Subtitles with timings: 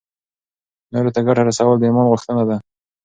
[0.91, 2.57] نورو ته ګټه رسول د ایمان غوښتنه ده.